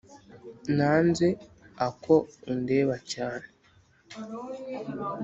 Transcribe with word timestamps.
nanze 0.75 1.27
ako 1.87 2.15
undeba 2.51 2.95
cyane 3.11 3.45